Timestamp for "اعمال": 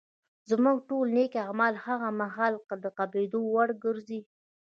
1.45-1.73